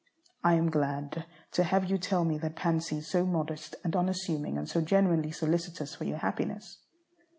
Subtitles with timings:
[0.43, 4.57] I am glad to have you tell me that Pansy is so modest and unassuming
[4.57, 6.79] and so genuinely solicitous for your happiness.